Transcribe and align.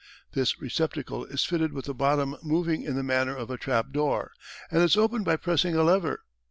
This 0.31 0.59
receptacle 0.59 1.25
is 1.25 1.45
fitted 1.45 1.73
with 1.73 1.87
a 1.87 1.93
bottom 1.93 2.35
moving 2.41 2.81
in 2.81 2.95
the 2.95 3.03
manner 3.03 3.35
of 3.35 3.51
a 3.51 3.57
trap 3.59 3.91
door, 3.91 4.31
and 4.71 4.81
is 4.81 4.97
opened 4.97 5.25
by 5.25 5.35
pressing 5.35 5.75
a 5.75 5.83
lever. 5.83 6.23